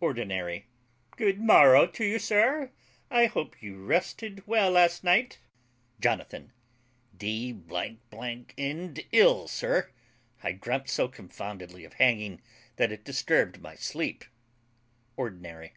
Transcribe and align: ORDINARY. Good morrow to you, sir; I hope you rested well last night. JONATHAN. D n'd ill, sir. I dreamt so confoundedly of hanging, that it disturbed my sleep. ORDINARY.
ORDINARY. 0.00 0.66
Good 1.16 1.40
morrow 1.40 1.88
to 1.88 2.04
you, 2.04 2.20
sir; 2.20 2.70
I 3.10 3.26
hope 3.26 3.60
you 3.60 3.84
rested 3.84 4.46
well 4.46 4.70
last 4.70 5.02
night. 5.02 5.40
JONATHAN. 6.00 6.52
D 7.18 7.52
n'd 7.68 9.04
ill, 9.10 9.48
sir. 9.48 9.90
I 10.40 10.52
dreamt 10.52 10.88
so 10.88 11.08
confoundedly 11.08 11.84
of 11.84 11.94
hanging, 11.94 12.40
that 12.76 12.92
it 12.92 13.02
disturbed 13.02 13.60
my 13.60 13.74
sleep. 13.74 14.24
ORDINARY. 15.16 15.72